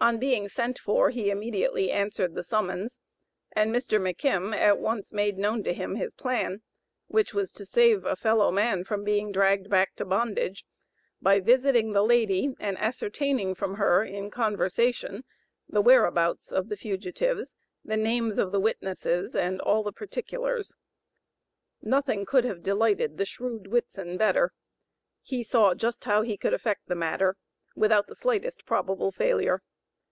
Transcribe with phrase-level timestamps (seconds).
[0.00, 3.00] On being sent for, he immediately answered the summons,
[3.50, 3.98] and Mr.
[4.00, 6.62] McKim at once made known to him his plan,
[7.08, 10.64] which was to save a fellow man from being dragged back to bondage,
[11.20, 15.24] by visiting the lady, and ascertaining from her in conversation
[15.68, 20.72] the whereabouts of the fugitives, the names of the witnesses, and all the particulars.
[21.82, 24.52] Nothing could have delighted the shrewd Whitson better;
[25.22, 27.36] he saw just how he could effect the matter,
[27.74, 29.60] without the slightest probable failure.